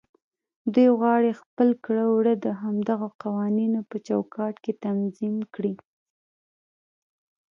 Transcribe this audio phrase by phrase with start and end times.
[0.73, 5.73] دوی غواړي خپل کړه وړه د همدغو قوانينو په چوکاټ کې تنظيم کړي.